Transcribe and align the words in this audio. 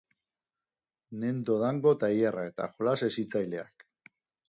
Nendo 1.25 1.59
Dango 1.65 1.93
tailerra 2.07 2.49
eta 2.53 2.71
jolas 2.79 2.99
hezitzaileak. 3.11 3.91